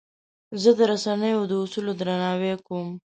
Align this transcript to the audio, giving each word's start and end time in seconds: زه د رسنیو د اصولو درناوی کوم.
زه 0.61 0.69
د 0.77 0.79
رسنیو 0.91 1.41
د 1.49 1.53
اصولو 1.63 1.91
درناوی 1.99 2.53
کوم. 2.67 2.89